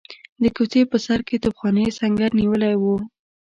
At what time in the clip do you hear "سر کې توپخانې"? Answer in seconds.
1.05-1.95